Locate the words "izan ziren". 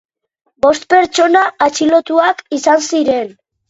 2.63-3.35